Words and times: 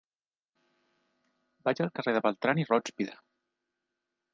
Vaig 1.69 1.83
al 1.85 1.95
carrer 1.99 2.17
de 2.19 2.25
Beltrán 2.29 2.67
i 2.67 2.69
Rózpide. 2.75 3.19